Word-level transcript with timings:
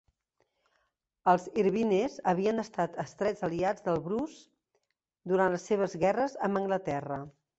Els 1.33 1.43
Irvines 1.63 2.15
havien 2.31 2.63
estat 2.63 2.97
estrets 3.03 3.45
aliats 3.49 3.85
dels 3.89 4.01
Bruce 4.07 5.33
durant 5.33 5.57
les 5.57 5.67
seves 5.73 5.97
guerres 6.05 6.37
amb 6.49 6.61
Anglaterra. 6.63 7.23